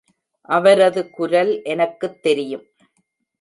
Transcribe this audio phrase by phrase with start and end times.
[0.49, 2.65] அவரது குரல் எனக்குத் தெரியும்.